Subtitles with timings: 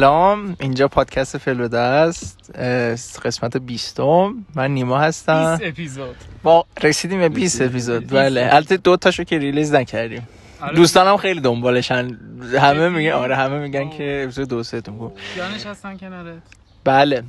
[0.00, 0.56] سلام.
[0.60, 4.34] اینجا پادکست فلوده است قسمت بیستم.
[4.54, 5.56] من نیما هستم.
[5.56, 6.16] 20 اپیزود.
[6.42, 8.08] با رسیدیم به 20 اپیزود.
[8.08, 8.48] بله.
[8.52, 10.28] البته دو تاشو که ریلیز نکردیم.
[10.74, 12.18] دوستانم خیلی دنبالشن.
[12.60, 16.42] همه میگن آره همه میگن که اپیزود دو سه تون جانش هستن کنارت؟
[16.84, 17.22] بله.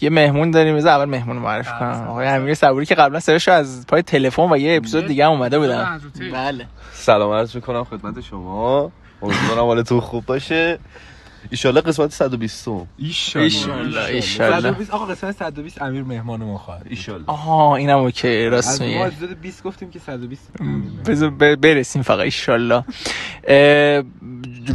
[0.00, 0.76] یه مهمون داریم.
[0.76, 2.06] بذار اول مهمون معرفی کنم.
[2.08, 5.58] آقای امیر صبوری که قبلا سرشو از پای تلفن و یه اپیزود دیگه هم اومده
[5.58, 6.00] بودن.
[6.32, 6.66] بله.
[6.92, 8.92] سلام عرض می‌کنم خدمت شما.
[9.22, 10.78] امیدوارم حالتون خوب باشه.
[11.50, 17.76] ایشالله قسمت 120 ایشالله ایشالله 120 آقا قسمت 120 امیر مهمان ما خواهد ایشالله آها
[17.76, 19.04] اینم اوکی راست از ما میگه.
[19.04, 20.50] حدود 20 گفتیم که 120
[21.06, 22.84] بذار برسیم فقط ایشالله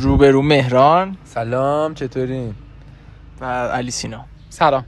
[0.01, 1.17] روبرو مهران.
[1.25, 2.55] سلام چطورین؟
[3.41, 4.25] و علی سینا.
[4.49, 4.85] سلام.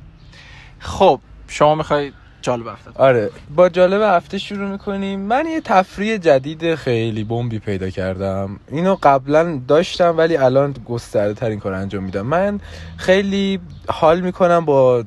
[0.80, 2.12] خب شما می‌خوای
[2.42, 5.20] جالب هفته آره با جالب هفته شروع می‌کنیم.
[5.20, 8.60] من یه تفریح جدید خیلی بمبی پیدا کردم.
[8.72, 12.22] اینو قبلا داشتم ولی الان گسترده تر این کار انجام میدم.
[12.22, 12.60] من
[12.98, 15.04] خیلی حال می‌کنم با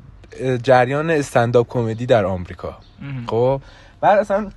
[0.63, 2.77] جریان stand-up comedy در آمریکا.
[3.27, 3.61] خب؟
[4.01, 4.51] بعد اصلا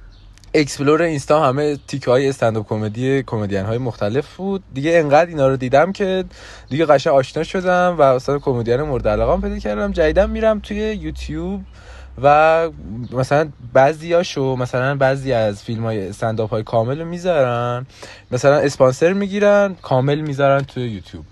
[0.54, 4.62] explore اینستا همه تیکه های stand-up comedy کمدین های مختلف بود.
[4.74, 6.24] دیگه انقدر اینا رو دیدم که
[6.70, 9.92] دیگه قشنگ آشنا شدم و اصلا کمدین مورد علاقه پیدا کردم.
[9.92, 11.60] جدیدم میرم توی یوتیوب.
[12.22, 12.70] و
[13.12, 17.86] مثلا بعضیاشو مثلا بعضی از فیلم های استنداپ های کامل رو می‌ذارن.
[18.30, 21.24] مثلا اسپانسر می‌گیرن کامل می‌ذارن توی یوتیوب.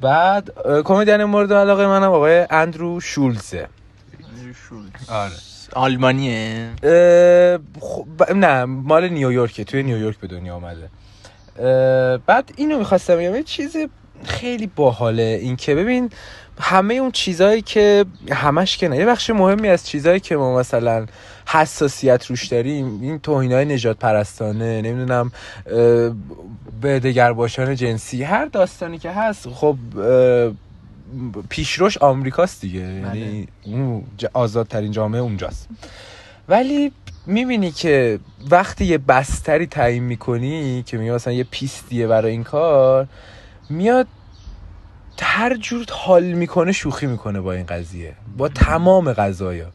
[0.00, 0.52] بعد
[0.84, 3.68] کمدین مورد علاقه منم آقای اندرو شولزه.
[5.08, 5.32] آره.
[5.72, 6.70] آلمانیه.
[7.80, 10.88] خب نه مال نیویورکه توی نیویورک به دنیا آمده
[12.26, 13.76] بعد اینو می‌خواستم بگم یه چیز
[14.24, 15.38] خیلی باحاله.
[15.42, 16.10] این که ببین
[16.60, 18.96] همه اون چیزهایی که همش که نه.
[18.96, 21.06] یه بخش مهمی از چیزهایی که ما مثلا
[21.46, 25.32] حساسیت روش داریم این توهین های نجات پرستانه نمی‌دونم
[26.80, 29.76] به دگرباشان جنسی هر داستانی که هست خب
[31.48, 32.80] پیشروش آمریکاست دیگه.
[32.80, 35.68] یعنی اون آزادترین جامعه اونجاست.
[36.48, 36.92] ولی
[37.26, 38.18] می‌بینی که
[38.50, 43.08] وقتی یه بستری تعیین می‌کنی که میگه مثلا یه پیستیه برای این کار
[43.70, 44.06] میاد
[45.20, 48.14] هر جور حال می‌کنه شوخی می‌کنه با این قضیه.
[48.36, 49.66] با تمام قضايا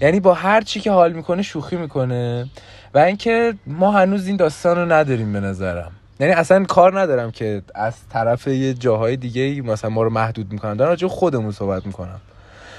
[0.00, 2.48] یعنی با هر چی که حال می‌کنه شوخی می‌کنه.
[2.94, 5.92] و اینکه ما هنوز این داستان رو نداریم به نظرم.
[6.20, 10.76] یعنی اصلا کار ندارم که از طرف یه جاهای دیگه مثلا ما رو محدود می‌کنن.
[10.76, 12.20] دارم راجع خودمون صحبت می‌کنم.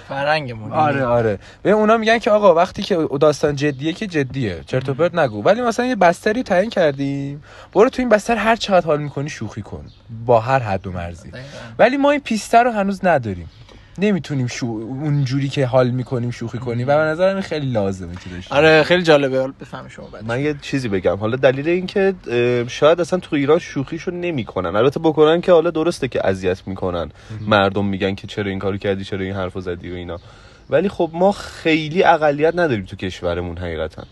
[0.09, 1.39] فرنگمون آره آره.
[1.63, 4.63] به اونا میگن که آقا وقتی که داستان جدیه که جدیه.
[4.65, 5.43] چرت و پرت نگو.
[5.43, 7.43] ولی مثلا یه بستری تعیین کردیم.
[7.73, 9.85] برو تو این بستر هر چقدر حال می‌کنی شوخی کن.
[10.25, 11.31] با هر حد و مرزی.
[11.79, 13.49] ولی ما این پیستر رو هنوز نداریم.
[13.97, 16.87] نمی‌تونیم شو اونجوری که حال می‌کنیم شوخی کنیم.
[16.87, 19.47] و به نظرم این خیلی لازمه که داشته آره خیلی جالبه.
[19.47, 20.25] بفهم شما بعد.
[20.25, 21.15] من یه چیزی بگم.
[21.15, 22.13] حالا دلیل این که
[22.67, 24.75] شاید اصلا تو ایران شوخیشو نمی‌کنن.
[24.75, 27.11] البته بکنن که حالا درسته که اذیت می‌کنن.
[27.41, 30.19] مردم میگن که چرا این کارو کردی چرا این حرفو زدی و اینا.
[30.69, 34.03] ولی خب ما خیلی اقلیت نداریم تو کشورمون حقیقتا.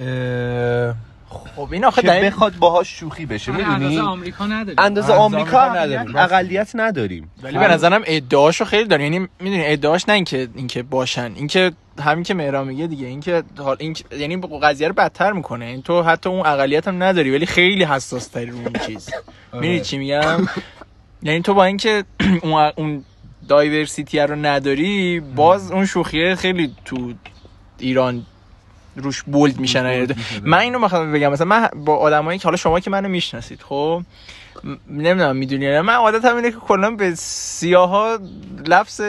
[0.00, 0.94] اه،
[1.30, 4.74] خب این آخه که دلیل بخواد باهاش شوخی بشه آره، می‌دونی؟ اندازه آمریکا نداریم.
[4.78, 6.16] اندازه آمریکا نداریم.
[6.16, 7.30] اقلیت نداریم.
[7.42, 12.24] ولی به نظرم ادعاشو خیلی داره یعنی می‌دونی ادعاش نه اینکه اینکه باشن اینکه همین
[12.24, 15.64] که مهران میگه دیگه اینکه حال این یعنی قضیه رو بدتر می‌کنه.
[15.64, 19.10] این تو حتی اون اقلیت هم نداری ولی خیلی حساس تری رو اون چیز
[19.52, 20.48] می‌دونی چی میگم؟
[21.22, 22.04] یعنی تو با اینکه
[22.42, 23.04] اون اون
[23.48, 27.12] دایورسیتی رو نداری باز اون شوخیه خیلی تو
[27.78, 28.26] ایران
[28.96, 30.06] روش بولد میشن
[30.42, 34.02] من اینو می‌خوام بگم مثلا من با آدمایی که حالا شما که منو می‌شناسید خب
[34.90, 38.18] نمی‌دونم می‌دونی نه؟ من عادت هم اینه که کلا به سیاها
[38.66, 39.00] لفظ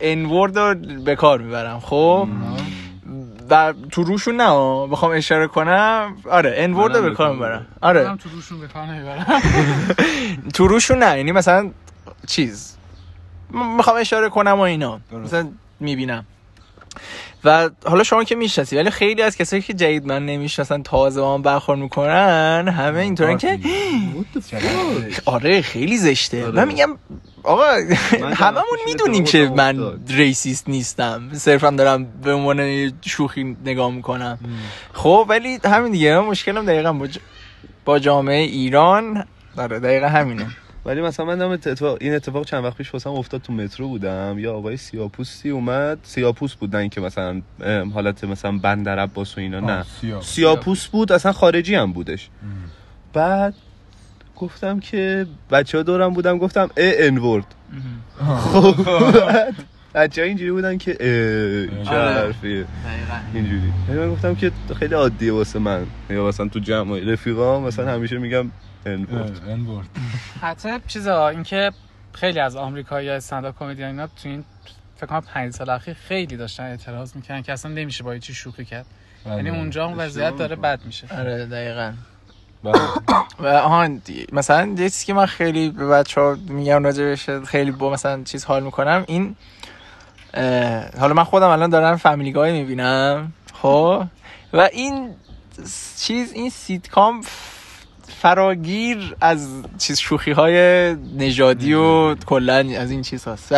[0.00, 0.74] انورد رو
[1.04, 2.28] به کار می‌برم خب؟
[3.50, 6.16] و تو روشون نه بخوام اشاره کنم.
[6.30, 7.66] آره انورد رو به کار می‌برم.
[7.80, 8.16] آره.
[8.16, 9.26] تو روشون به کار نمی‌برم.
[10.54, 11.70] تو روشون نه یعنی مثلا
[12.26, 12.76] چیز
[13.76, 15.00] می‌خوام اشاره کنم و اینا.
[15.12, 15.48] مثلا
[15.80, 16.24] می‌بینم.
[17.46, 21.36] و حالا شما که می‌شناسی ولی خیلی از کسایی که جدید من نمی‌شناسن تازه با
[21.36, 23.58] من برخورد می‌کنن همه اینطورن که
[25.24, 26.46] آره خیلی زشته.
[26.46, 26.98] من میگم
[27.42, 27.64] آقا
[28.42, 29.92] هممون می‌دونیم که من.
[30.08, 31.30] ریسیست نیستم.
[31.32, 34.38] صرفا دارم به عنوان شوخی نگاه می‌کنم.
[34.92, 37.08] خب ولی همین دیگه مشکلم دقیقا.
[37.84, 39.24] با جامعه ایران.
[39.56, 40.46] داره دقیقا همینه.
[40.86, 44.36] ولی مثلا من دارم اتفاق این اتفاق چند وقت پیش واسم افتاد تو مترو بودم.
[44.38, 45.98] یا آقای سیاپوسی اومد.
[46.02, 47.42] سیاپوس بود نه اینکه مثلا
[47.94, 49.84] حالت مثلا بندر عباس و اینا نه.
[50.22, 50.86] سیاپوس.
[50.86, 52.28] بود اصلا خارجی هم بودش.
[53.12, 53.54] بعد
[54.36, 57.54] گفتم که بچه ها دورم بودم گفتم ا انورد
[58.52, 58.74] خب
[59.20, 59.54] بعد
[59.94, 62.14] بچه ها اینجوری بودن که اه، چه آره.
[62.14, 62.64] حرفیه.
[63.34, 63.72] اینجوری.
[63.88, 65.86] یعنی من گفتم که خیلی عادیه واسه من.
[66.10, 68.50] یا مثلا تو جمع رفیقام مثلا همیشه میگم
[68.86, 69.86] انورد
[70.42, 71.72] حتی چیزا اینکه
[72.12, 74.44] خیلی از آمریکایی استنداپ کمدین اینا تو این
[74.96, 78.64] فکر کنم 5 سال اخیر خیلی داشتن اعتراض می‌کنن که اصلا نمیشه با چی شوخی
[78.64, 78.86] کرد.
[79.26, 81.06] یعنی اونجا اون وضعیت داره بد میشه.
[81.18, 81.92] آره دقیقاً.
[82.64, 82.74] بله.
[83.42, 87.70] و آهان دی- مثلا یه چیزی که من خیلی به بچه ها میگم راجبش خیلی
[87.70, 89.36] با مثلا چیز حال می‌کنم این
[90.98, 94.04] حالا من خودم الان دارم فامیلی گای می‌بینم خب؟
[94.52, 95.14] و این
[95.98, 97.20] چیز این سیتکام
[98.08, 99.48] فراگیر از
[99.78, 103.52] چیز شوخی های نژادی و کلا از این چیز هست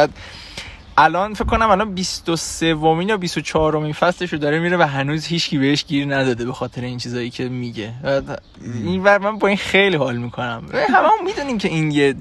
[1.01, 5.27] الان فکر کنم الان 23 ومین یا 24 ومین فصلش رو داره میره و هنوز
[5.27, 7.93] هیچکی بهش گیر نداده به خاطر این چیزایی که میگه.
[8.85, 10.65] این ور من با این خیلی حال می‌کنم.
[10.73, 12.15] همه می‌دونیم که این یه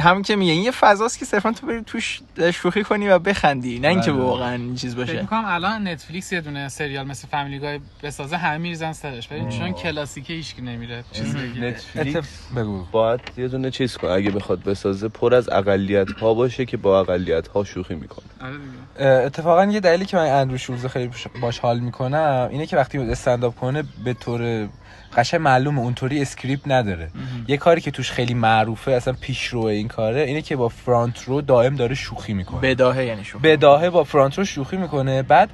[0.00, 2.20] همین که میگه این یه فضاست که صرفا تو بری توش
[2.54, 4.22] شوخی کنی و بخندی نه اینکه بله.
[4.22, 8.36] واقعا این چیز فکر باشه می‌کنم الان نتفلیکس یه دونه سریال مثل فامیلی گای بسازه
[8.36, 9.32] همه میریزن سرش.
[9.32, 11.04] ولی چون کلاسیکه هیچکی نمیره.
[11.12, 12.84] چیز نتفلیکس؟ بگو.
[12.92, 14.10] باید یه دونه چیز کنه.
[14.10, 18.26] اگه بخواد بسازه پر از اقلیت ها باشه که با اقلیت ها شوخی می‌کنه.
[18.40, 19.26] آره.
[19.26, 21.10] اتفاقا یه دلیلی که من اندرو شولز خیلی
[21.42, 24.68] باش حال می‌کنم اینه که وقتی استنداپ کنه به طور
[25.16, 27.08] قشنگ معلومه اونطوری script نداره.
[27.48, 31.40] یه کاری که توش خیلی معروفه اصلا پیشرو این کاره اینه که با front row
[31.40, 32.60] دائم داره شوخی می‌کنه.
[32.60, 35.22] بداهه یعنی شو بداهه با front row شوخی می‌کنه.
[35.22, 35.50] بعد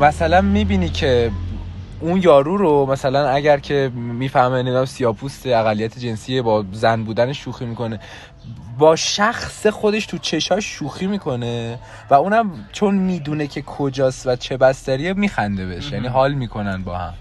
[0.00, 1.30] مثلا می‌بینی که
[2.00, 7.64] اون یارو رو مثلا اگر که می‌فهمه نگاه سیاه‌پوست اقلیت جنسی با زن بودن شوخی
[7.64, 8.00] می‌کنه
[8.82, 11.78] با شخص خودش تو چشاش شوخی می‌کنه
[12.10, 15.92] و اونم چون می‌دونه که کجاست و چه بستریه میخنده بهش.
[15.92, 17.14] یعنی حال می‌کنن با هم.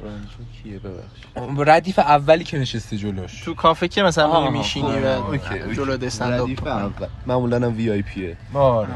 [0.64, 3.42] کیه؟ ببخش ردیف اولی که نشسته جلوش.
[3.42, 5.38] تو کافه که مثلا میشینی و
[5.74, 6.50] جلو استنداپ
[7.26, 8.90] معمولا هم وی آی پیه آره.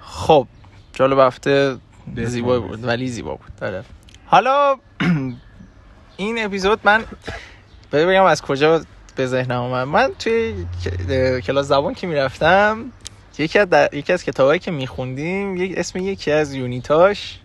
[0.00, 0.46] خب
[0.92, 1.76] جالب هفته
[2.16, 3.56] زیبا بود ولی زیبا بود.
[3.60, 3.84] داره
[4.26, 4.76] حالا
[6.16, 7.04] این اپیزود من
[7.92, 8.84] بگم از کجا
[9.16, 9.86] به ذهنم اومد.
[9.86, 10.54] من توی
[11.40, 12.92] کلاس زبان که می‌رفتم
[13.38, 13.94] یکی از در...
[13.94, 17.38] یکی از کتابایی که میخوندیم یک اسم یکی از یونیتاش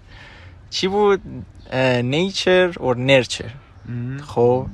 [0.70, 1.22] چی بود؟
[2.04, 3.50] نیچر اور نرچر
[4.28, 4.68] خب؟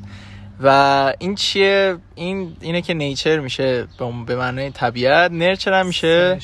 [0.63, 3.87] و این چیه؟ این اینه که نیچر میشه
[4.25, 5.31] به- معنای طبیعت.
[5.31, 6.39] نرچر هم میشه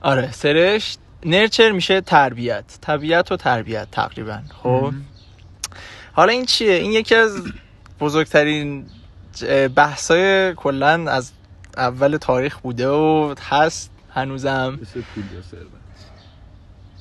[0.00, 0.98] آره سرشت.
[1.26, 2.64] نرچر میشه تربیت.
[2.80, 4.38] طبیعت و تربیت تقریبا.
[4.62, 4.92] خب؟
[6.12, 7.42] حالا این چیه؟ این یکی از
[8.00, 8.86] بزرگترین
[9.76, 11.32] بحثای کلا از
[11.76, 14.78] اول تاریخ بوده و هست هنوزم.
[14.82, 15.68] مثل پول یا ثروت.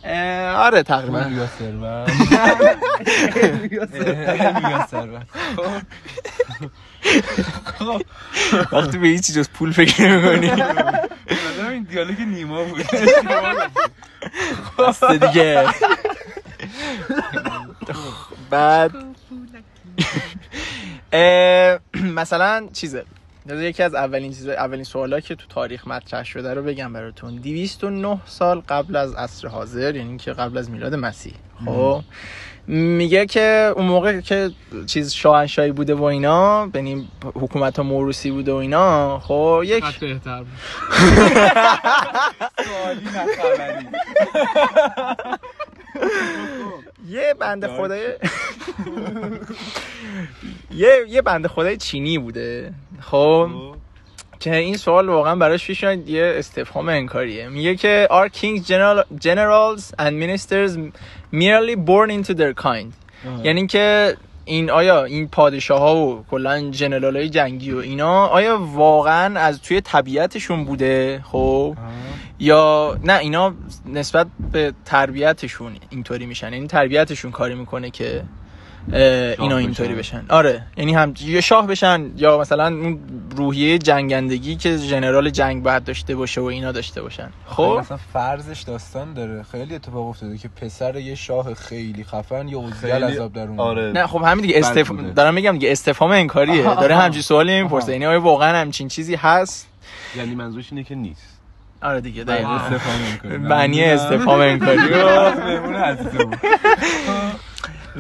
[0.03, 1.23] اه، آره تقریبا.
[1.23, 2.09] پول یا ثروت.
[3.71, 5.27] یا ثروت.
[8.71, 10.63] وقتی به هیچی جز پول فکر نمی‌کنی.
[11.71, 12.81] این دیالوگ نیما بود
[14.79, 15.67] دست دیگه.
[18.49, 18.91] بعد.
[21.13, 21.79] اه،
[22.21, 23.05] مثلا چیزه
[23.49, 27.35] یکی از اولین چیز اولین سوالا که تو تاریخ مطرح شده رو بگم براتون.
[27.35, 31.33] 209 سال قبل از عصر حاضر یعنی که قبل از میلاد مسیح.
[31.65, 32.01] خب؟
[32.67, 34.51] میگه که اون موقع که
[34.85, 40.39] چیز شاهنشاهی بوده و اینا یعنی حکومت ها موروسی بوده و اینا خب یک بهتر
[40.39, 40.47] بود.
[42.65, 43.87] سوالی نخبری
[47.09, 48.07] یه بنده خدای
[50.75, 52.73] یه یه بنده خدای چینی بوده.
[53.01, 53.49] خب
[54.39, 57.49] که این سوال واقعا براش پیش اومد یه استفهام انکاریه.
[57.49, 60.77] میگه که are kings general, generals and ministers
[61.31, 62.93] merely born into their kind.
[63.43, 68.59] یعنی که این آیا این پادشاه ها و کلا جنرال های جنگی و اینا آیا
[68.73, 71.75] واقعا از توی طبیعتشون بوده؟ خب
[72.39, 73.53] یا نه اینا
[73.85, 76.53] نسبت به تربیتشون اینطوری میشن.
[76.53, 78.23] یعنی تربیتشون کاری می‌کنه که
[79.39, 80.25] اینا اینطوری بشن.
[80.29, 82.99] آره یعنی هم یا شاه بشن یا مثلا اون
[83.35, 87.29] روحیه جنگندگی که ژنرال جنگ باید داشته باشه و اینا داشته باشن.
[87.47, 89.43] خب؟ مثلا فرضش داستان داره.
[89.51, 93.47] خیلی اتفاق افتاده که پسر یه شاه خیلی خفن یا اوزیل خیلی- عذاب در.
[93.57, 93.91] آره.
[93.91, 94.91] نه خب همین دیگه استف...
[95.15, 96.67] دارم میگم دیگه استفهام انکاریه.
[96.69, 96.95] آها، داره.
[96.95, 97.91] همچین سوالی می‌پرسه.
[97.91, 99.67] یعنی آیا واقعا همچین چیزی هست؟
[100.17, 101.39] یعنی منظورش اینه که نیست.
[101.81, 102.53] آره دیگه بله، دقیقاً.
[102.53, 103.37] استفهام می‌کنه.
[103.37, 104.79] معنی استفهام انکاری.
[105.83, 106.35] عزیزمون.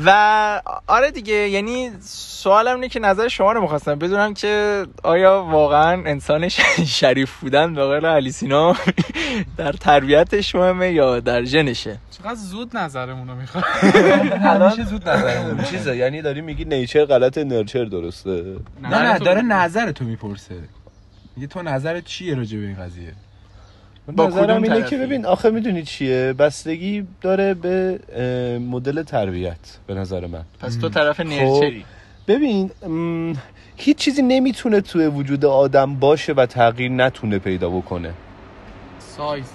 [0.05, 1.91] و آره دیگه یعنی
[2.43, 6.49] سوالم اینه که نظر شما رو می‌خواستم بدونم که آیا واقعا انسان
[6.99, 8.75] شریف بودن به قول علی سینا
[9.57, 15.97] در تربیتش مهمه یا در ژنشه؟ چقدر زود نظرمون رو می‌خواد همیشه زود نظرمون چیزه
[15.97, 20.55] یعنی داری میگی نیچر غلط نرچر درسته؟ نه نه داره نظر تو می‌پرسه.
[21.35, 23.13] میگه تو نظرت چیه راجع به این قضیه؟
[24.07, 27.99] با نظرم اینه؟ که ببین آخه می‌دونی چیه؟ بستگی داره به
[28.69, 30.43] مدل تربیت به نظر من.
[30.59, 31.85] پس تو طرف نرچری
[32.27, 32.71] ببین
[33.75, 38.13] هیچ چیزی نمی‌تونه توی وجود آدم باشه و تغییر نتونه پیدا بکنه.
[39.17, 39.45] سایز.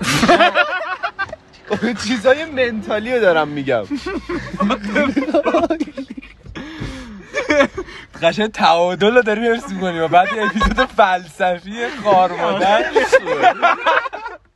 [2.06, 3.84] چیزای منتالی رو دارم میگم.
[8.22, 12.84] قشنگ تعادل رو داریم حفظ می‌کنیم و بعد یه اپیزود فلسفی خار مادر.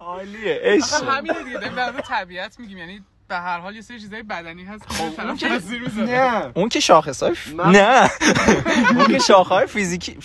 [0.00, 1.08] عالیه عشق.
[1.08, 2.78] همینه دیگه داریم در طبیعت میگیم.
[2.78, 6.00] یعنی به هر حال یه سری چیزای بدنی هست که طرف که-.
[6.00, 6.52] نه.
[6.54, 7.48] اون که شاخص های ف...
[7.54, 8.10] نه.
[8.90, 10.16] اون که شاخه های فیزیکی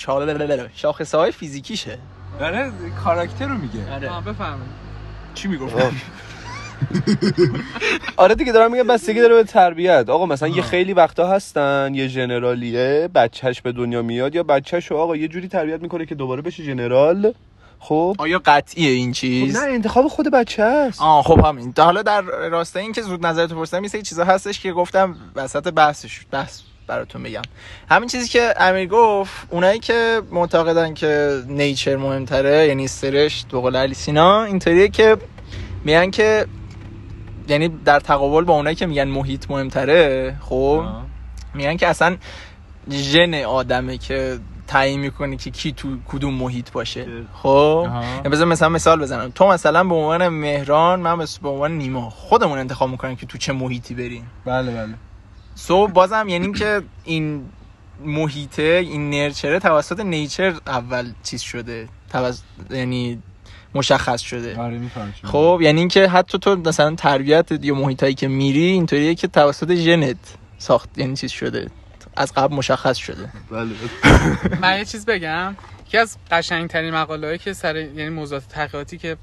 [0.75, 1.99] شاخص های فیزیکیشه.
[2.39, 2.71] داره
[3.03, 4.09] کاراکتر رو میگه.
[4.09, 4.71] آه، بفرمایید.
[5.33, 5.75] چی می‌گفت؟
[8.17, 10.09] آره دیگه دارم میگم بستگی داره به تربیت.
[10.09, 15.15] آقا مثلا یه خیلی وقتا هستن یه ژنرالیه بچهش به دنیا میاد یا بچهش آقا
[15.15, 17.33] یه جوری تربیت می‌کنه که دوباره بشه ژنرال
[17.79, 21.01] خب؟ آیا قطعیه این خب چیز؟ نه انتخاب خود بچه است.
[21.01, 21.73] آه خب همین.
[21.73, 25.73] تا حالا در راستای این که زود نظرتو پرسیدم یه چیزا هستش که گفتم وسط
[25.73, 27.41] بحثش بحث براتون بگم
[27.89, 33.75] همین چیزی که امیر گفت اونایی که معتقدن که نیچر مهمتره یعنی سرش به قول
[33.75, 35.17] علی سینا اینطوریه که
[35.83, 36.45] میگن که
[37.49, 40.85] یعنی در تقابل با اونایی که میگن محیط مهمتره خب
[41.53, 42.17] میگن که اصلا
[42.91, 47.07] ژن آدمه که تعیین می‌کنه که کی تو کدوم محیط باشه.
[47.33, 47.87] خب؟
[48.31, 49.31] بذار مثلا مثال بزنم.
[49.35, 53.53] تو مثلا به عنوان مهران من به عنوان نیما خودمون انتخاب می‌کنیم که تو چه
[53.53, 54.31] محیطی بریم.
[54.45, 54.93] بله بله.
[55.55, 57.45] سو بازم یعنی که این
[58.05, 61.87] محیطه این نرچره توسط نیچر اول چیز شده.
[62.11, 63.21] توسط یعنی
[63.75, 64.57] مشخص شده.
[64.57, 64.81] آره.
[65.23, 70.17] خب یعنی اینکه حتی تو مثلا تربیت یا محیطایی که میری اینطوریه که توسط ژنت
[70.57, 71.69] ساخت یعنی چیز شده.
[72.17, 73.29] از قبل مشخص شده.
[73.51, 73.69] بله.
[74.61, 75.55] من یه چیز بگم.
[75.87, 79.17] یکی از قشنگترین مقاله که سر یعنی موضوعات تحقیقاتی که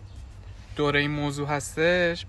[0.76, 2.26] دوره این موضوع هستش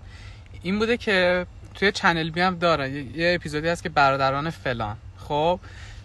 [0.62, 2.90] این بوده که توی چنل بی هم داره.
[2.90, 4.96] یه, یه اپیزودی هست که برادران فلان.
[5.28, 5.60] خب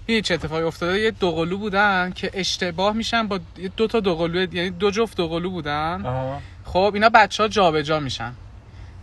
[0.08, 1.00] چه اتفاقی افتاده.
[1.00, 3.40] یه دوقلو بودن که اشتباه میشن با
[3.78, 6.06] دو تا دوقلو یعنی دو جفت دوقلو بودن.
[6.06, 6.42] آها.
[6.64, 8.34] خب اینا بچه ها جابجا میشن.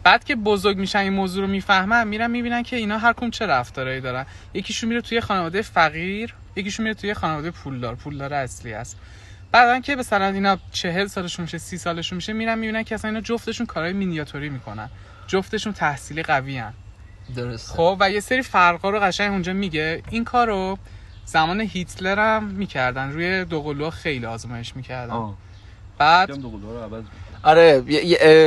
[0.03, 3.47] بعد که بزرگ میشن این موضوع رو می‌فهمن میرن می‌بینن که اینا هر کدوم چه
[3.47, 4.27] رفتارایی دارن.
[4.55, 8.99] یکیشون میره توی خانواده فقیر یکیشون میره توی خانواده پولدار پولدار اصلی است.
[9.53, 13.21] بعدن که مثلا اینا چهل سالشون میشه سی سالشون میشه میرن می‌بینن که اصلا اینا
[13.21, 14.91] جفتشون کارهای مینیاتوری می‌کنن.
[15.27, 16.73] جفتشون تحصیلی قوی هن.
[17.35, 17.75] درسته.
[17.75, 20.03] خب و یه سری فرقا رو قشنگ اونجا میگه.
[20.11, 20.79] این کار رو
[21.25, 23.13] زمان هیتلر هم می‌کردن.
[23.13, 25.13] روی دوقلوها خیلی آزمایش می‌کردن.
[25.13, 25.35] آه.
[25.99, 27.05] بعد دوقلوها رو عوض
[27.43, 27.81] آره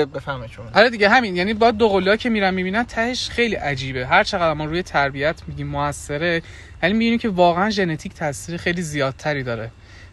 [0.06, 1.36] بفهمه آره دیگه همین.
[1.36, 4.08] یعنی با دوقلوها که میرن می‌بینن تهش خیلی عجیبه.
[4.08, 6.42] هر چقدر ما روی تربیت میگیم موثره
[6.84, 9.72] یعنی می‌بینیم که واقعا ژنتیک تاثیر خیلی زیادتری داره.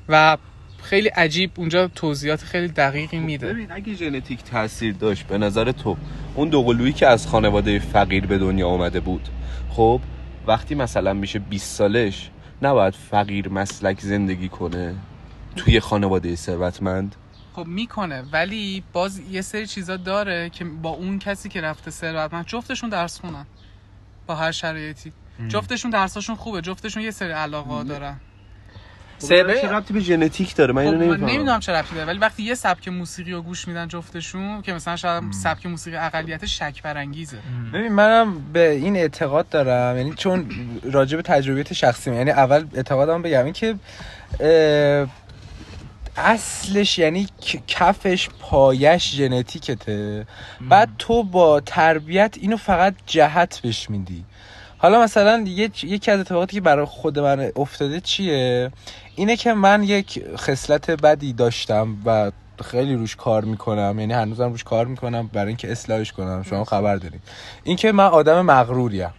[0.08, 0.36] و
[0.82, 1.50] خیلی عجیب.
[1.56, 3.52] اونجا توضیحات خیلی دقیقی میده.
[3.52, 5.96] ببین اگه ژنتیک تاثیر داشت به نظر تو
[6.34, 9.28] اون دوقلویی که از خانواده فقیر به دنیا آمده بود
[9.70, 10.00] خب
[10.46, 12.30] وقتی مثلا میشه 20 سالش
[12.62, 14.94] نباید فقیر مسلک زندگی کنه
[15.56, 17.16] توی خانواده ثروتمند؟
[17.52, 22.46] خب می‌کنه ولی باز یه سری چیزا داره که با اون کسی که رفته ثروتمند
[22.46, 23.46] جفتشون درس خونن
[24.26, 25.12] با هر شرایطی.
[25.48, 28.20] جفتشون درساشون خوبه جفتشون یه سری علاقه دارن.
[29.20, 31.30] سبه چه ربطی به ژنتیک داره؟ من خب اینو من نمی‌فهمم.
[31.30, 34.96] نمی‌دونم چه ربطی داره ولی وقتی یه سبک موسیقی رو گوش میدن جفتشون که مثلا
[34.96, 37.38] شاید سبک موسیقی اقلیت شک برانگیزه.
[37.72, 40.46] ببین منم به این اعتقاد دارم یعنی چون
[40.92, 43.74] راجع به تجربیات شخصی یعنی اول اعتقادم بگم این که
[46.16, 47.28] اصلش یعنی
[47.66, 50.26] کفش پایش ژنتیکته.
[50.60, 54.24] بعد تو با تربیت اینو فقط جهت بهش میدی.
[54.82, 58.70] حالا مثلا یه- یکی از اتفاقاتی که برای خود من افتاده چیه؟
[59.16, 62.32] اینه که من یک خصلت بدی داشتم و
[62.64, 63.96] خیلی روش کار می‌کنم.
[63.98, 66.42] یعنی هنوزم روش کار می‌کنم برای اینکه اصلاحش کنم.
[66.42, 67.20] شما خبر دارید.
[67.64, 69.14] اینکه من آدم مغروریم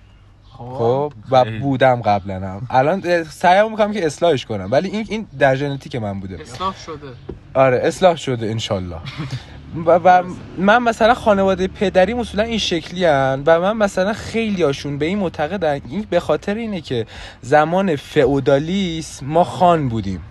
[0.70, 2.68] خب و بودم قبلا هم.
[2.70, 4.68] الان اه، سعیم می‌کنم که اصلاحش کنم.
[4.72, 6.42] ولی این این در ژنتیک من بوده.
[6.42, 7.08] اصلاح شده.
[7.54, 8.98] آره اصلاح شده انشالله.
[9.86, 10.24] و, و
[10.58, 15.18] من مثلا خانواده پدری اصولا این شکلی هن و من مثلا خیلی هاشون به این
[15.18, 15.82] معتقدن.
[15.90, 17.06] این به خاطر اینه که
[17.42, 20.22] زمان فئودالیسم ما خان بودیم.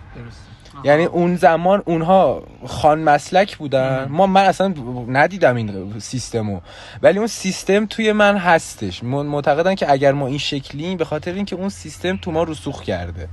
[0.83, 4.07] یعنی اون زمان اونها خان مسلک بودن.
[4.09, 4.73] ما من اصلا
[5.07, 6.59] ندیدم این سیستمو.
[7.01, 9.03] ولی اون سیستم توی من هستش.
[9.03, 12.83] من معتقدن که اگر ما این شکلیم به خاطر اینکه اون سیستم تو ما رسوخ
[12.83, 13.27] کرده.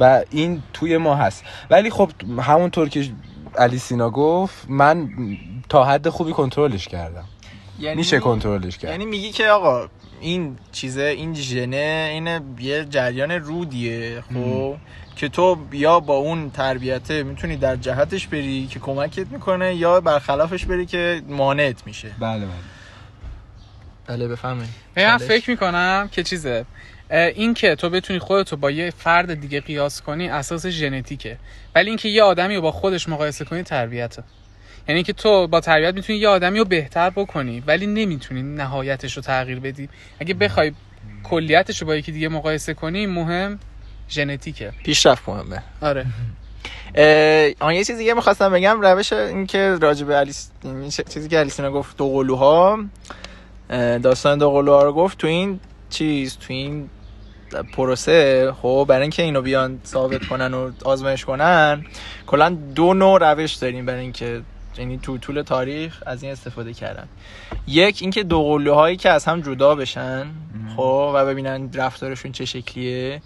[0.00, 1.44] و این توی ما هست.
[1.70, 3.04] ولی خب همونطور که
[3.58, 5.08] علی سینا گفت من
[5.68, 7.24] تا حد خوبی کنترلش کردم.
[7.80, 8.90] یعنی میشه کنترلش کرد.
[8.90, 9.88] یعنی میگی که آقا
[10.20, 14.76] این چیزه این ژنه این یه جریان رودیه خب؟
[15.16, 20.64] که تو یا با اون تربیته می‌تونی در جهتش بری که کمکت می‌کنه یا برخلافش
[20.64, 22.10] بری که مانعت میشه.
[22.20, 22.48] بله بله.
[24.06, 24.64] بله بفهمه
[24.96, 26.64] من فکر می‌کنم که چیزه؟
[27.10, 31.38] این که تو بتونی خودتو با یه فرد دیگه قیاس کنی اساس ژنتیکه.
[31.74, 34.22] ولی اینکه یه آدمی رو با خودش مقایسه کنی تربیته.
[34.88, 39.22] یعنی که تو با تربیت می‌تونی یه آدمی رو بهتر بکنی ولی نمی‌تونی نهایتش رو
[39.22, 39.88] تغییر بدی.
[40.20, 40.72] اگه بخوای
[41.24, 43.58] کلیتش رو با یکی دیگه مقایسه کنی مهم
[44.10, 44.72] ژنتیکه.
[44.84, 45.62] پیشرفت مهمه.
[45.80, 46.06] آره.
[47.60, 51.70] آن یه چیزی دیگه می‌خواستم بگم روش این که راجب علیس این چیزی که علیسینا
[51.70, 52.84] گفت دو قلوها.
[54.02, 55.18] داستان دو قلوها رو گفت.
[55.18, 56.90] تو این چیز تو این
[57.72, 61.84] پروسه خب برای اینکه اینو بیان ثابت کنن و آزمایش کنن
[62.26, 64.42] کلا دو نوع روش داریم برای اینکه
[64.78, 67.08] یعنی تو طول تاریخ از این استفاده کردن.
[67.66, 70.26] یک اینکه دو قلوهایی که از هم جدا بشن
[70.76, 73.22] خب و ببینن رفتارشون چه شکلیه.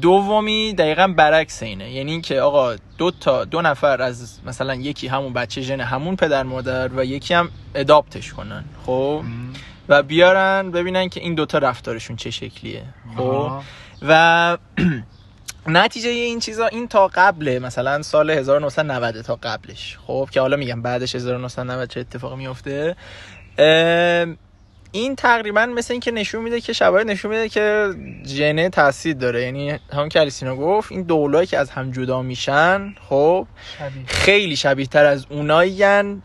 [0.00, 1.90] دومی دقیقا برعکس اینه.
[1.90, 6.42] یعنی اینکه آقا دو تا دو نفر از مثلا یکی همون بچه ژن همون پدر
[6.42, 9.22] مادر و یکی هم اداپتش کنن خب؟
[9.88, 12.82] و بیارن ببینن که این دوتا رفتارشون چه شکلیه
[13.16, 13.50] خب؟
[14.02, 14.58] و
[15.68, 19.98] نتیجه این چیزا این تا قبل مثلا سال 1990 تا قبلش.
[20.06, 22.96] خب که حالا میگم بعدش 1990 چه اتفاقی میفته.
[24.96, 27.94] این تقریبا مثل اینکه نشون میده که شواهد نشون میده که
[28.26, 29.42] ژن تاثیر داره.
[29.42, 33.46] یعنی همون که الیسینا گفت این دولایی که از هم جدا میشن خب
[34.06, 35.82] خیلی شبیه تر از اونایی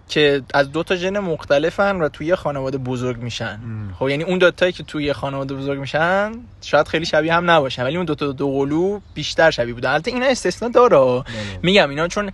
[0.08, 3.60] که از دو تا ژن مختلفن و توی خانواده بزرگ میشن.
[4.00, 7.98] خب یعنی اون دوتایی که توی خانواده بزرگ میشن شاید خیلی شبیه هم نباشن ولی
[7.98, 9.90] اون دو تا دو قلو بیشتر شبیه بودن.
[9.92, 11.24] البته اینا استثنا داره.
[11.64, 12.32] میگم اینا چون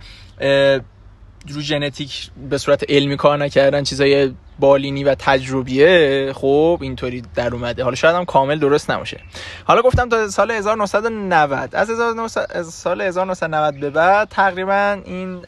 [1.52, 7.84] رو ژنتیک به صورت علمی کار نکردن چیزای بالینی و تجربیه خب اینطوری در اومده.
[7.84, 9.20] حالا شاید هم کامل درست نباشه.
[9.64, 15.42] حالا گفتم تا سال 1990 از, 1900 از سال 1990 به بعد تقریبا این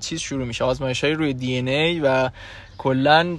[0.00, 0.64] چیز شروع میشه.
[0.64, 2.30] آزمایش های روی دی ای و
[2.78, 3.36] کلا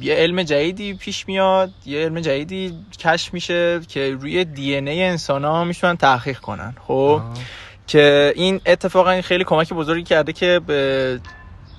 [0.00, 5.44] یه علم جدیدی پیش میاد یه علم جدیدی کشف میشه که روی دی ای انسان
[5.44, 7.20] ها می‌تونن تحقیق کنن خب؟
[7.86, 11.20] که این اتفاقا خیلی کمک بزرگی کرده که به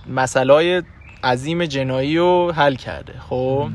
[0.09, 0.81] مسائل
[1.23, 3.13] عظیم جنایی رو حل کرده.
[3.29, 3.69] خب؟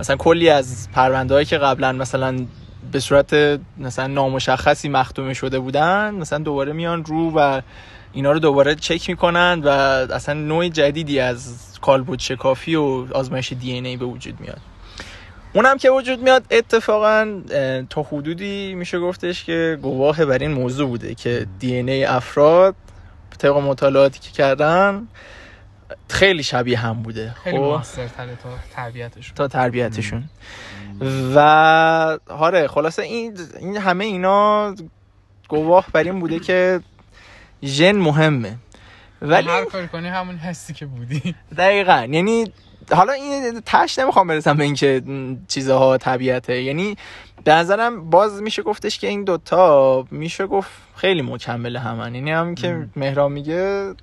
[0.00, 2.46] مثلا کلی از پروندهایی که قبلا مثلا
[2.92, 7.60] به صورت مثلا نامشخصی مختومه شده بودن مثلا دوباره میان رو و
[8.12, 13.72] اینا رو دوباره چک می‌کنن و اصلا نوع جدیدی از کالبد شکافی و آزمایش دی
[13.72, 14.60] ای به وجود میاد.
[15.52, 17.42] اونم که وجود میاد اتفاقا
[17.90, 22.74] تا حدودی میشه گفتش که گواه بر این موضوع بوده که دی ای افراد
[23.38, 25.08] طبق مطالعاتی که کردن
[26.10, 27.34] خیلی شبیه هم بوده.
[27.44, 27.82] خیلی خب؟
[28.42, 29.34] تا تربیتشون.
[29.34, 30.24] تا تربیتشون.
[31.34, 34.74] و هاره خلاصه این, این همه اینا
[35.48, 36.80] گواه بر این بوده که
[37.64, 38.56] ژن مهمه.
[39.22, 41.34] ولی هر کاری کنی همون هستی که بودی.
[41.56, 42.52] دقیقا یعنی
[42.90, 45.02] حالا این تش نمی‌خوام برسم به اینکه
[45.48, 46.62] چیزها طبیعته.
[46.62, 46.96] یعنی
[47.44, 52.14] به نظرم باز میشه گفتش که این دوتا میشه گفت خیلی مکمل همن.
[52.14, 53.94] یعنی هم که مهران میگه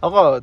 [0.00, 0.40] آقا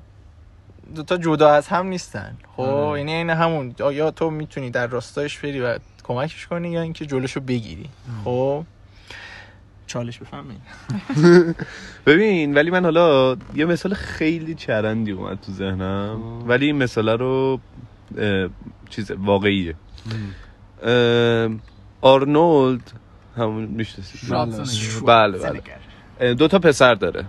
[0.95, 2.37] دوتا جدا از هم نیستن.
[2.55, 2.99] خب آره.
[2.99, 7.39] یعنی این همون یا تو می‌تونی در راستایش بری و کمکش کنی یا اینکه جلوشو
[7.39, 7.89] بگیری؟
[8.25, 8.63] خب
[9.87, 10.57] چالش بفهمین
[12.07, 17.59] ببین ولی من حالا یه مثال خیلی چرندی اومد تو ذهنم ولی این مثال رو
[18.89, 19.75] چیز واقعیه.
[22.01, 22.91] آرنولد
[23.37, 24.29] همون می‌شناسید
[25.07, 25.37] بله
[26.19, 26.33] بله.
[26.33, 27.25] دو تا پسر داره.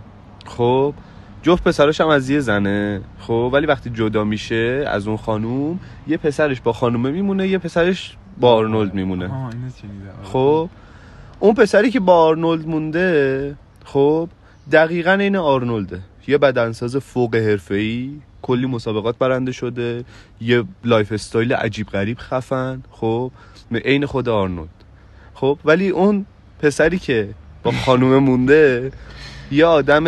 [0.47, 0.95] خب
[1.42, 3.01] جفت پسراش هم از یه زنه.
[3.19, 8.16] خب ولی وقتی جدا میشه از اون خانوم یه پسرش با خانومه میمونه یه پسرش
[8.40, 9.29] با آرنولد میمونه.
[10.23, 10.69] خب
[11.40, 14.29] اون پسری که با آرنولد مونده خب
[14.72, 16.01] دقیقا این آرنولده.
[16.29, 18.11] یه بدنساز فوق حرفه‌ای
[18.42, 20.05] کلی مسابقات برنده شده
[20.40, 23.31] یه lifestyle عجیب غریب خفن خب
[23.85, 24.68] عین خود آرنولد.
[25.35, 26.27] خب ولی اون
[26.59, 27.29] پسری که
[27.62, 28.92] با خانومه مونده
[29.51, 30.05] یه آدم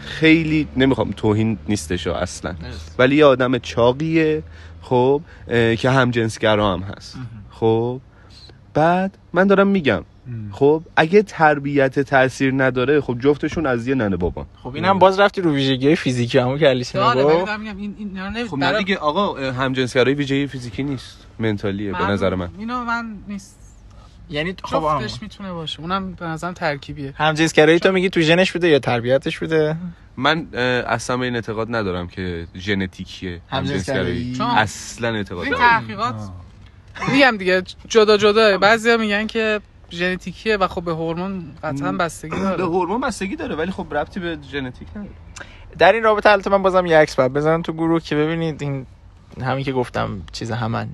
[0.00, 2.54] خیلی نمی‌خوام توهین نیستش اصلا
[2.98, 4.42] ولی یه آدم چاقیه
[4.82, 5.22] خب
[5.78, 7.16] که هم جنسگرا هم هست.
[7.50, 8.00] خب
[8.74, 10.04] بعد من دارم میگم
[10.52, 15.40] خب اگه تربیت تاثیر نداره خب جفتشون از یه ننه بابان خب اینم باز رفتی
[15.40, 17.48] رو ویژگی فیزیکی همون که علیس گفت.
[18.48, 21.26] خب نه دیگه آقا همجنسگرایی ویژگی فیزیکی نیست.
[21.38, 22.48] منتالیه به نظر من.
[22.58, 23.58] اینو من نیست.
[24.30, 25.80] یعنی خب جفتش می‌تونه باشه.
[25.80, 27.14] اونم به نظرم ترکیبیه.
[27.16, 29.76] همجنسگرایی تو میگی تو ژنش بوده یا تربیتش بوده؟
[30.16, 30.46] من
[30.86, 34.36] اصلا این اعتقاد ندارم که ژنتیکیه همجنسگرایی.
[34.40, 36.14] اصلا اعتقاد این تحقیقات
[37.12, 38.58] میگم دیگه جدا جدا.
[38.58, 42.56] بعضیا میگن که ژنتیکیه و خب به هورمون قطعا بستگی داره.
[42.56, 45.12] به هورمون بستگی داره ولی خب ربطی به ژنتیک نداره.
[45.78, 48.86] در این رابطه البته من بازم یه عکس بعد بزنم تو گروه که ببینید این
[49.42, 50.88] همین که گفتم چیز همن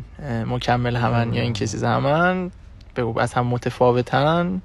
[0.46, 2.50] مکمل همن یا این که چیز همن
[2.96, 4.62] بگو از هم متفاوتن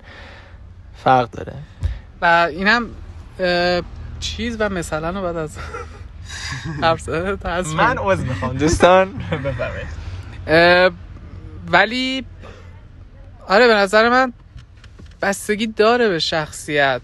[0.95, 1.53] فرق داره.
[2.21, 2.85] و اینم
[4.19, 5.57] چیز و مثلا رو بعد از
[7.75, 7.97] من.
[7.97, 9.13] عوض می‌خوام دوستان.
[11.71, 12.25] ولی
[13.49, 14.33] آره به نظر من
[15.21, 17.01] بستگی داره به شخصیت.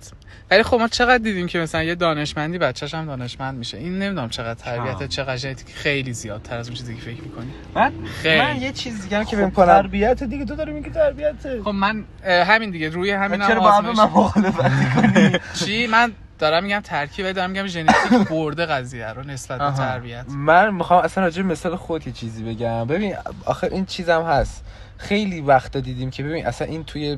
[0.51, 3.77] ولی خب ما چقدر دیدیم که مثلا یه دانشمندی بچه‌ش هم دانشمند میشه.
[3.77, 5.09] این نمی‌دونم چقدر تربیت.
[5.09, 7.51] چقدر ژنتیک خیلی زیادتر از اون چیزی که فکر می‌کنی.
[7.75, 8.41] من خیلی.
[8.41, 9.65] من یه چیز دیگه که خب فکر کنم.
[9.65, 11.61] تربیت دیگه تو داری میگی تربیت.
[11.63, 16.63] خب من همین دیگه روی همین هم چرا با من مخالفت کنی چی؟ من دارم
[16.63, 19.71] میگم ترکیب دارم میگم ژنتیک برده قضیه رو نسبت به.
[19.77, 20.25] تربیت.
[20.29, 22.85] من می‌خوام اصلا راجع مثال خود یه چیزی بگم.
[22.85, 24.63] ببین آخه این چیزم هست.
[24.97, 27.17] خیلی وقتا دیدیم که ببین اصلا این توی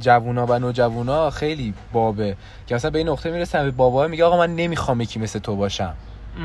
[0.00, 2.36] جوونا و نوجوانا خیلی بابه.
[2.66, 5.56] که مثلا به این نقطه می‌رسن به بابا میگه آقا من نمی‌خوام یکی مثل تو
[5.56, 5.94] باشم.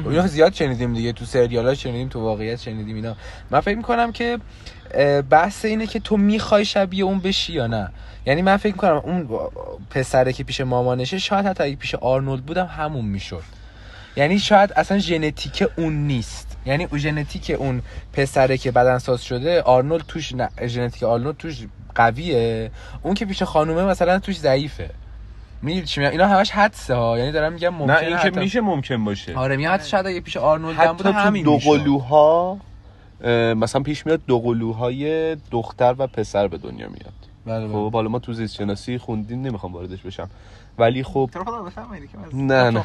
[0.05, 3.15] اینا زیاد شنیدیم دیگه تو سریالا شنیدیم تو واقعیت شنیدیم اینا.
[3.51, 4.39] من فکر می‌کنم که
[5.29, 7.89] بحث اینه که تو می‌خوای شبیه اون بشی یا نه.
[8.25, 9.29] یعنی من فکر می‌کنم اون
[9.89, 13.43] پسره که پیش مامانشه شاید حتی اگه پیش آرنولد بودم همون می‌شد.
[14.15, 16.57] یعنی شاید اصلا ژنتیک اون نیست.
[16.65, 17.81] یعنی اون ژنتیک اون
[18.13, 22.71] پسره که بدنساز شده آرنولد توش نه ژنتیک آرنولد توش قویه.
[23.03, 24.89] اون که پیش خانومه مثلا توش ضعیفه.
[25.61, 28.61] میگی چی اینا همش حدسه ها یعنی دارم میگم ممکنه نه این که حتی- میشه
[28.61, 29.35] ممکن باشه.
[29.35, 31.57] آره حتی شاید اگه پیش آرنولد هم تو همین دو.
[31.57, 32.57] قلوها
[33.55, 37.13] مثلا پیش میاد دو قلوهای دختر و پسر به دنیا میاد.
[37.45, 37.73] بله بله.
[37.73, 40.29] خب حالا ما تو زیست شناسی خوندیم نمی‌خوام واردش بشم.
[40.77, 41.29] ولی خب
[42.33, 42.83] نه نه.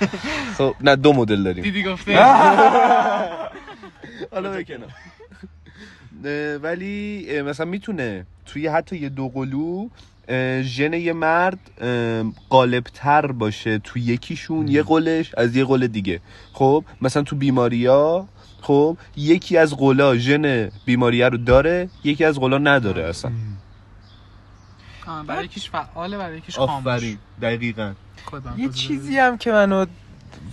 [0.58, 1.64] خب نه دو مدل داریم.
[1.64, 2.16] دیدی گفته؟
[4.32, 4.88] حالا بکنم
[6.62, 9.88] ولی مثلا می‌تونه توی حتی یه دو قلو
[10.62, 11.58] ژن یه مرد
[12.48, 16.20] قالبتر باشه تو یکیشون یه قلش از یه قل دیگه.
[16.52, 18.28] خب مثلا تو بیماریا
[18.62, 23.30] خب یکی از قلا ژن بیماریه رو داره یکی از قلا نداره اصلا.
[25.26, 26.86] برای یکیش فعاله برای یکیش خاموش.
[26.86, 27.18] آفرین.
[27.42, 27.92] دقیقا.
[28.56, 29.86] یه چیزی هم که منو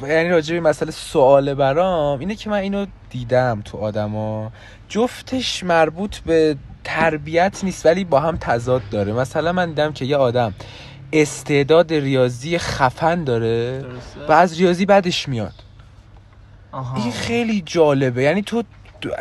[0.02, 4.52] یعنی راجع به مسئله سواله برام اینه که من اینو دیدم تو آدما.
[4.90, 9.14] جفتش مربوط به تربیت نیست ولی با هم تضاد داره.
[9.14, 10.54] مثلا من دیدم که یه آدم
[11.14, 14.26] استعداد ریاضی خفن داره درسته.
[14.28, 15.54] و از ریاضی بدش میاد.
[16.76, 17.04] آها.
[17.04, 18.24] این خیلی جالبه.
[18.24, 18.64] یعنی تو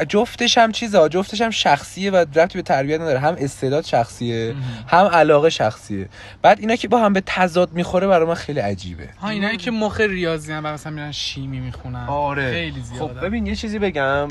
[0.08, 3.18] جفتش هم چیزه جفتش هم شخصیه و ربطی به تربیت نداره.
[3.18, 4.54] هم استعداد شخصیه
[4.88, 6.08] هم علاقه شخصیه.
[6.42, 9.08] بعد اینا که با هم به تضاد می‌خوره برای من خیلی عجیبه.
[9.18, 12.06] ها اینایی که مخ ریاضی هم مثلا میرن شیمی می‌خونن.
[12.08, 12.52] آره.
[12.52, 13.14] خیلی زیاده.
[13.14, 14.28] خب ببین یه چیزی بگم.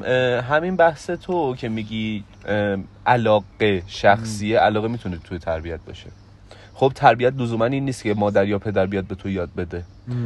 [0.49, 2.23] همین بحث تو که میگی
[3.05, 6.07] علاقه شخصیه علاقه می‌تونه توی تربیت باشه.
[6.83, 9.83] خب تربیت لزوما این نیست که مادر یا پدر بیاد به تو یاد بده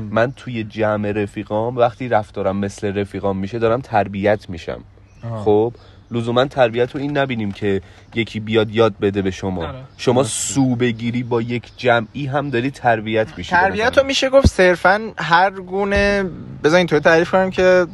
[0.09, 4.83] من توی جمع رفیقام وقتی رفتارم مثل رفیقام میشه دارم تربیت میشم
[5.23, 5.43] آه.
[5.43, 5.73] خب
[6.11, 7.81] لزوما تربیت رو این نبینیم که
[8.15, 9.79] یکی بیاد یاد بده به شما آره.
[9.97, 13.97] شما سو بگیری با یک جمعی هم داری تربیت میشی تربیت.
[13.97, 16.23] رو میشه گفت صرفا هر گونه
[16.63, 17.85] بذار اینطوری تعریف کنم که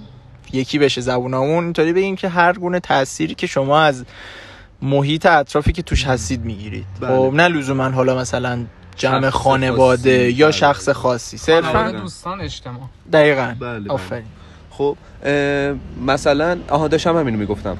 [0.53, 4.05] یکی بشه زبونمون اینطوری بگیم که هر گونه تأثیری که شما از
[4.83, 6.85] محیط اطرافی که توش هستید می‌گیرید.
[6.99, 7.09] بله.
[7.09, 8.65] خب نه لزوما حالا مثلا
[8.95, 10.31] جمع خانواده خاصی.
[10.31, 10.51] یا بله.
[10.51, 11.37] شخص خاصی.
[11.37, 12.89] صرفا دوستان اجتماع.
[13.13, 13.55] دقیقا.
[13.59, 13.91] بله، بله.
[13.91, 14.25] آفرین.
[14.69, 17.77] خب اه، مثلا آها داشتم همینو می‌گفتم.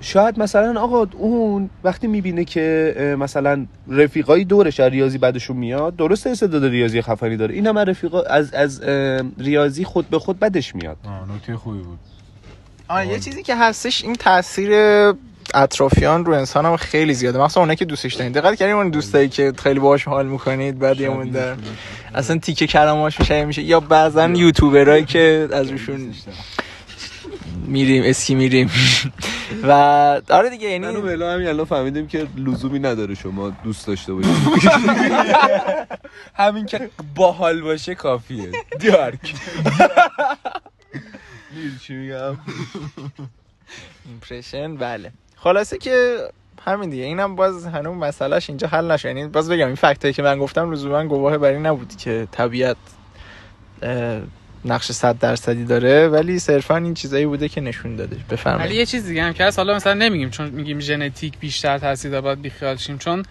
[0.00, 6.30] شاید مثلا آقا اون وقتی می‌بینه که مثلا رفیقای دورش از ریاضی بعدشون میاد درسته
[6.30, 7.54] استعداد ریاضی خفنی داره.
[7.54, 8.82] اینم از رفیقا از از
[9.38, 10.96] ریاضی خود به خود بدش میاد.
[11.36, 11.98] نکته خوبی بود.
[12.88, 14.70] آه یه چیزی که هستش این تاثیر
[15.54, 17.38] اطرافیان رو انسان هم خیلی زیاده.
[17.38, 18.32] مثلا اونایی که دوستش دارین.
[18.32, 21.56] دقت کردین اون دوستایی که خیلی باهاش حال می‌کنید بعد یه مونده
[22.14, 23.62] اصلا تیکه کلماش میشه میشه.
[23.62, 26.14] یا بعضا یوتیوبرایی که از روشون
[27.66, 28.70] میریم اسکی میریم.
[29.68, 29.72] و
[30.30, 34.32] آره دیگه یعنی ملا همین الان فهمیدیم که لزومی نداره شما دوست داشته باشید.
[36.34, 38.50] همین که باحال باشه کافیه.
[38.78, 39.20] دیارک
[41.54, 42.36] می‌دونی چی میگم؟
[44.06, 45.12] impression بله.
[45.42, 46.18] خلاصه که
[46.64, 49.08] همین دیگه اینم باز هنوز مسئله‌ش اینجا حل نشد.
[49.08, 52.28] یعنی باز بگم این fact ایی که من گفتم لزوما گواه بر این نبود که
[52.32, 52.76] طبیعت
[54.64, 58.16] نقش صد درصدی داره ولی صرفا این چیزایی بوده که نشون داده.
[58.16, 61.78] ولی بفرمایید یه چیز دیگه هم که هست حالا مثلا نمیگیم چون میگیم ژنتیک بیشتر
[61.78, 62.98] تاثیر داره باید بیخیال شیم.
[62.98, 63.22] چون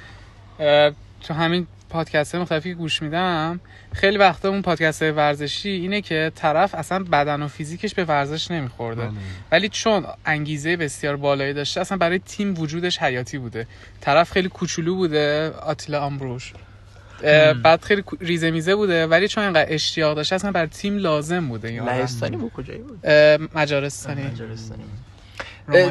[1.21, 3.60] تو همین پادکست مختلفی که گوش میدم
[3.93, 9.10] خیلی وقتا اون پادکست ورزشی اینه که طرف اصلا بدن و فیزیکش به ورزش نمیخورده.
[9.51, 13.67] ولی چون انگیزه بسیار بالایی داشته اصلا برای تیم وجودش حیاتی بوده.
[14.01, 16.54] طرف خیلی کوچولو بوده آتیلا آمبروش.
[17.63, 21.84] بعد خیلی ریزه میزه بوده ولی چون اینقدر اشتیاق داشته اصلا بر تیم لازم بوده
[21.84, 23.08] لهستانی بود کجایی بود؟
[23.56, 24.23] مجارستانی.
[24.23, 24.84] مجارستانی.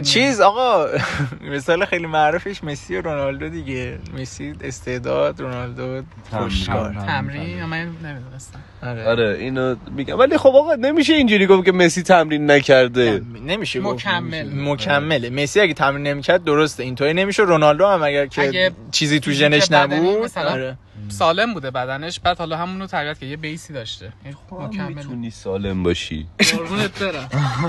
[0.02, 0.86] چیز آقا
[1.52, 3.98] مثال خیلی معروفش مسی و رونالدو دیگه.
[4.18, 6.02] مسی استعداد رونالدو
[6.32, 8.58] پشتکار تمرین من نمی‌دونستم.
[8.82, 9.04] آره.
[9.08, 10.18] آره اینو میگم.
[10.18, 13.22] ولی خب آقا نمیشه اینجوری گفت که مسی تمرین نکرده.
[13.46, 13.80] نمیشه.
[13.80, 14.48] مکمل.
[14.54, 15.30] مکمله.
[15.30, 16.82] مسی اگه تمرین نمی‌کرد درسته.
[16.82, 20.76] اینطوری نمیشه رونالدو هم اگر که اگه چیزی تو ژنش نبود مثلا آره.
[21.10, 24.12] سالم بوده بدنش بعد حالا همونو تربیت که یه بیسی داشته.
[24.50, 24.92] مکمل.
[24.92, 26.26] می‌تونی سالم باشی.
[26.56, 27.28] قربونت برم.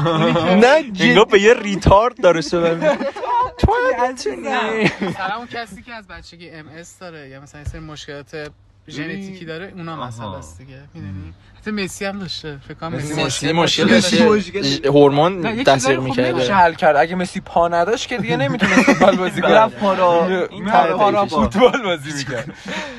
[0.64, 2.98] نه انگار به یه ریتارد داره شده.
[3.60, 3.72] تو
[5.38, 8.52] اون کسی که از بچگی ام اس داره یا مثلا یه سری مشکلات
[8.88, 10.80] ژنتیکی داره اونا مسئله است دیگه.
[10.94, 14.90] می‌دونی؟ حتی مسی هم داشته فکر کنم مسی مسی مشکل داشته.
[14.90, 16.54] هورمون تاثیر خب می‌کرده.
[16.54, 16.96] حل کرد.
[16.96, 19.52] اگه مسی پا نداشت که دیگه نمی‌تونه فوتبال بازی کنه.
[19.52, 21.82] رفت پارا این پارا پارا فوتبال.
[21.84, 22.54] بازی می‌کرد.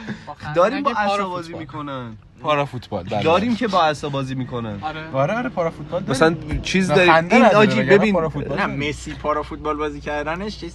[0.56, 1.54] داریم با عصا بازی.
[1.54, 2.16] می‌کنن.
[2.42, 3.22] پارا فوتبال بله.
[3.22, 4.78] داریم که با عصا بازی می‌کنن.
[4.82, 5.00] آره.
[5.12, 6.10] آره آره پارا فوتبال داریم.
[6.10, 7.12] مثلا چیز داریم.
[7.30, 10.74] این آجی وگرنه ببین پارا فوتبال نه مسی پارا فوتبال بازی کردنش چیز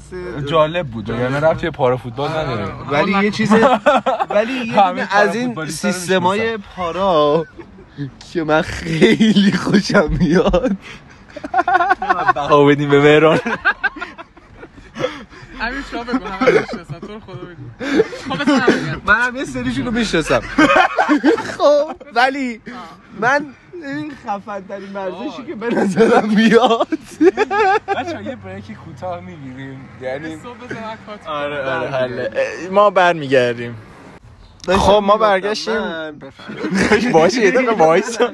[0.49, 2.65] جالب بود یعنی رفت یه پارا فوتبال نداره.
[2.91, 3.51] ولی یه چیز
[4.29, 4.73] ولی
[5.11, 7.45] از این سیستمای پارا
[8.33, 10.71] که من خیلی خوشم میاد.
[12.35, 13.39] بها بدیم به مهران.
[15.59, 16.61] همین شما بگو همه
[16.99, 18.43] تو رو خدا بگو.
[18.43, 19.05] خب.
[19.05, 20.41] منم یه سریشون رو می‌شناسم.
[21.57, 22.61] خب ولی
[23.19, 26.87] من این خفن ترین ورزشی که به نظرم میاد.
[27.87, 29.89] بچه‌ها یه بریکی کوتاه می‌گیریم.
[30.01, 30.37] یعنی
[31.25, 32.31] آره آره حله.
[32.71, 33.75] ما برمیگردیم.
[34.67, 35.81] خب ما برگشتیم.
[37.13, 38.33] باشه یه دقیقه وایسا.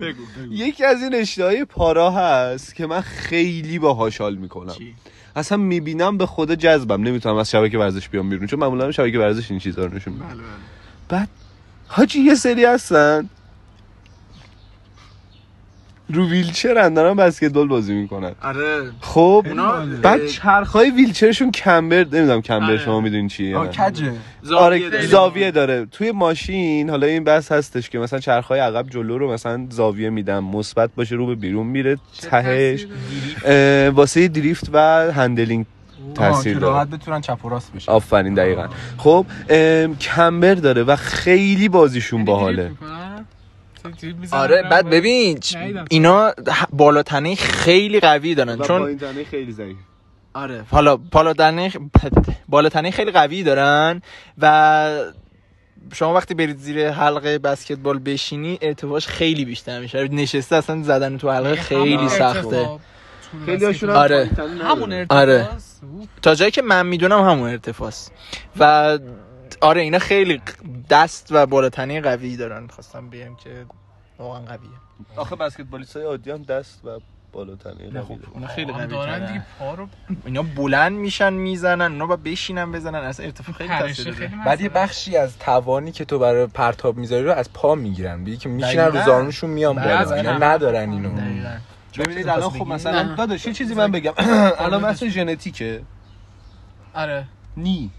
[0.00, 4.72] بگو یکی از این اشتهای پارا هست که من خیلی باهاش حال می‌کنم.
[4.72, 4.94] چی؟
[5.36, 7.02] اصلا می‌بینم به خود جذبم.
[7.02, 10.26] نمی‌تونم از شبکه ورزش بیام بیرون چون معمولا شبکه ورزش این چیزا رو نشون میده.
[11.08, 11.28] بعد
[11.86, 13.28] حاجی یه سری هستن.
[16.08, 18.32] رو ویلچرن دارن بسکتبال بازی می‌کنن.
[18.42, 18.90] آره.
[19.00, 19.46] خب
[20.02, 22.78] بعد چرخهای ویلچرشون کمبر نمی‌دونم کمبر آره.
[22.78, 24.12] شما می‌دونین چیه نه؟ کجه؟
[24.56, 25.86] آره زاویه داره.
[25.86, 30.44] توی ماشین حالا این بس هستش که مثلا چرخهای عقب جلو رو مثلا زاویه میدم
[30.44, 32.86] مثبت باشه رو به بیرون میره تهش
[33.94, 34.78] واسه دریفت و
[35.12, 35.66] هندلینگ
[36.14, 36.72] تاثیر داره.
[36.72, 38.66] راحت بتونن چپ و راست بشه آفرین دقیقا.
[38.96, 39.26] خب
[40.00, 42.70] کمبر داره و خیلی بازیشون باحاله.
[44.32, 45.38] آره بعد ببین.
[45.90, 46.32] اینا
[46.72, 48.98] بالاتنه خیلی قوی دارن چون
[49.30, 49.76] خیلی ضعیف.
[50.34, 51.72] آره حالا بالاتنه
[52.48, 54.02] بالاتنه خیلی قوی دارن
[54.38, 54.98] و
[55.92, 60.08] شما وقتی برید زیر حلقه بسکتبال بشینی ارتفاعش خیلی بیشتر میشه.
[60.08, 62.68] نشسته اصلا زدن تو حلقه خیلی سخته.
[63.46, 64.30] خیلی هاشون آره.
[64.62, 65.48] همون آره.
[66.22, 68.12] تا جایی که من می‌دونم همون ارتفاعست.
[68.58, 68.98] و
[69.60, 70.40] آره اینا خیلی
[70.90, 72.66] دست و بالاتنه قوی دارن.
[72.66, 73.50] خواستم بگم که
[74.18, 74.70] واقعا قویه.
[75.16, 76.98] آخه بسکتبالیست های عادی هم دست و
[77.32, 79.42] بالاتنه نه خب اونا خیلی قوی دارن دیگه.
[79.58, 79.88] پا رو
[80.24, 82.98] اینا بلند میشن می‌زنن اونا با بشینن بزنن.
[82.98, 84.32] اصلا ارتفاع خیلی تاثیر داره.
[84.46, 84.68] بعد یه.
[84.68, 88.24] بخشی از توانی که تو برای پرتاب می‌ذاری رو از پا می‌گیرن.
[88.24, 89.02] بگی که میشینن رو.
[89.02, 90.14] زانوشون میان بالا.
[90.14, 90.38] اینا.
[90.38, 91.10] ندارن اینو.
[91.98, 93.14] ببینید الان خب مثلا.
[93.14, 94.12] داداش یه چیزی من بگم.
[94.58, 95.82] الان بحث ژنتیکه.
[96.94, 97.24] آره.
[97.56, 97.90] نی.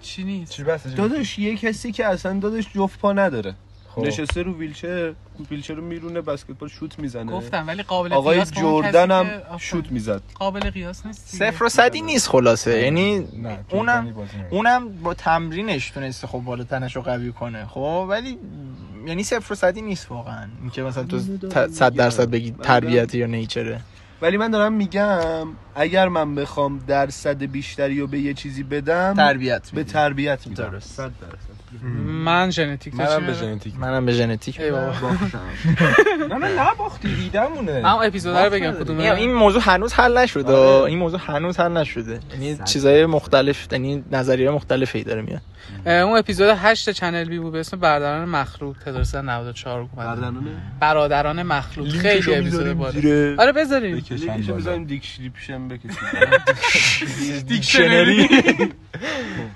[0.00, 3.54] چی نیست؟ چی بس داداش یه کسی که اصلا داداش جفت پا نداره.
[3.94, 4.02] خب.
[4.06, 5.12] نشسته رو ویلچر
[5.50, 9.58] ویلچر رو میرونه بسکتبال شوت می‌زنه گفتم ولی قابل آقای قیاس جردن هم.
[9.58, 11.36] شوت می‌زد قابل قیاس نیست.
[11.36, 13.24] صفر و صدی نیست خلاصه یعنی
[13.70, 14.14] اونم.
[14.50, 18.38] اونم با تمرینش تونسته خب بالاتنش رو قوی کنه خب ولی
[19.06, 21.18] یعنی صفر و صدی نیست واقعا اینکه مثلا تو
[21.50, 23.80] ت- صد درصد بگی تربیتی یا نیچره
[24.22, 29.70] ولی من دارم میگم اگر من بخوام درصد بیشتری رو به یه چیزی بدم تربیت
[29.70, 29.84] به.
[29.84, 30.98] تربیت میدم درست.
[30.98, 31.12] درصد
[32.24, 33.74] من ژنتیک منم به ژنتیک.
[33.78, 34.60] منم به ژنتیک.
[34.60, 34.92] ای بابا.
[36.28, 40.52] نه نه نباختی دیدمونه من اون اپیزود رو بگم کدومه این موضوع هنوز حل نشده.
[40.52, 40.84] آره.
[40.90, 42.20] این موضوع هنوز حل نشده.
[42.32, 45.40] یعنی چیزای مختلف یعنی نظریه مختلفی داره میاد.
[45.86, 51.42] اون اپیزود 8 چنل بی بود به اسم برادران مخلوق تدارس 94 اومد بردنانه برادران
[51.42, 53.36] مخلوق خیلی اپیزود بالا.
[53.38, 53.96] آره بذاریم.
[54.56, 55.92] بزنیم دیکشلیپشن بکشیم.
[57.46, 58.28] دیکشنری.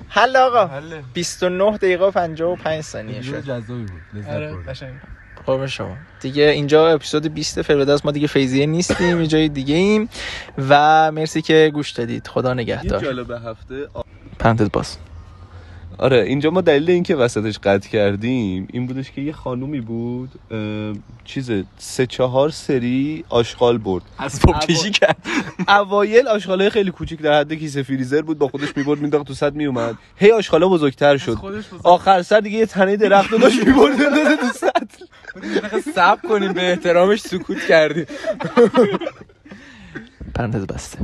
[0.08, 0.66] حل آقا.
[0.66, 1.02] حله.
[1.14, 3.40] 29 دقیقه و 55 ثانیه شد.
[3.44, 3.90] جذابی بود.
[4.14, 4.72] لذت آره بردم.
[4.72, 4.94] قشنگ.
[5.46, 5.96] قربون شما.
[6.20, 10.08] دیگه اینجا اپیزود 20 فروده است ما دیگه فیزیه نیستیم یه جای دیگه ایم.
[10.58, 12.26] و مرسی که گوش دادید.
[12.26, 13.00] خدا یه نگهدار.
[13.02, 13.88] جالب هفته
[14.38, 14.98] پرانتز باز.
[15.98, 20.30] آره اینجا ما دلیل اینکه وسطش قطع کردیم این بودش که یه خانومی بود
[21.24, 24.02] چیز سه چهار سری آشغال برد.
[24.18, 25.16] از پاپ کشی کرد.
[25.68, 29.54] اوایل آشغالای خیلی کوچیک در حد کیسه فریزر بود با خودش می‌برد مینداخت تو صد
[29.54, 31.36] میومد هی آشغالا بزرگتر شد.
[31.84, 34.88] آخر سر دیگه یه تنه درخت رو داشت می‌برد بندازه تو صد.
[35.94, 38.06] سب کنیم به احترامش سکوت کردیم.
[40.34, 40.98] پرانتز بسته.